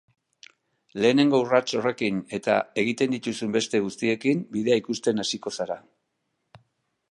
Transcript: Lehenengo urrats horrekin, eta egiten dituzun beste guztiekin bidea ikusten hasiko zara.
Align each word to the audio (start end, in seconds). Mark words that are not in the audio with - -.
Lehenengo 1.03 1.41
urrats 1.43 1.75
horrekin, 1.79 2.17
eta 2.39 2.55
egiten 2.85 3.13
dituzun 3.17 3.53
beste 3.57 3.83
guztiekin 3.89 4.43
bidea 4.57 4.81
ikusten 4.85 5.25
hasiko 5.25 5.57
zara. 5.59 5.81